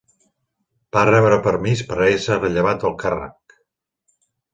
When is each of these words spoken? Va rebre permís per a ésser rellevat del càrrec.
Va 0.95 1.01
rebre 1.09 1.37
permís 1.47 1.83
per 1.91 1.97
a 1.97 2.07
ésser 2.13 2.39
rellevat 2.39 2.81
del 2.87 2.97
càrrec. 3.05 3.55